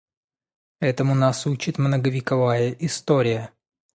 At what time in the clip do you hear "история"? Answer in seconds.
2.79-3.51